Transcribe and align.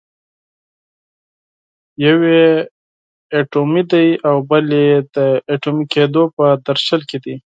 یو 2.03 2.17
یې 2.33 2.47
اټومي 3.39 3.83
دی 3.91 4.07
او 4.27 4.35
بل 4.49 4.65
یې 4.83 4.91
د 5.15 5.17
اټومي 5.53 5.85
کېدو 5.93 6.23
په 6.35 6.45
درشل 6.67 7.01
کې 7.09 7.17
دی. 7.25 7.35